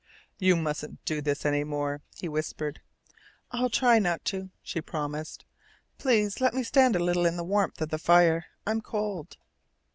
"You 0.39 0.55
mustn't 0.55 1.05
do 1.05 1.21
this 1.21 1.45
any 1.45 1.63
more," 1.63 2.01
he 2.15 2.27
whispered. 2.27 2.81
"I'll 3.51 3.69
try 3.69 3.99
not 3.99 4.25
to," 4.25 4.49
she 4.63 4.81
promised. 4.81 5.45
"Please 5.99 6.41
let 6.41 6.55
me 6.55 6.63
stand 6.63 6.95
a 6.95 7.03
little 7.03 7.27
in 7.27 7.37
the 7.37 7.43
warmth 7.43 7.79
of 7.83 7.89
the 7.89 7.99
fire. 7.99 8.47
I'm 8.65 8.81
cold." 8.81 9.37